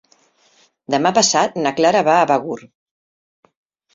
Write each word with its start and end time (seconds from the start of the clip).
Demà 0.93 1.09
passat 1.17 1.59
na 1.65 1.73
Clara 1.79 2.01
va 2.09 2.15
a 2.21 2.25
Begur. 2.31 2.57